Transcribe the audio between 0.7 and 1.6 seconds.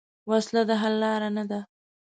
حل لار نه ده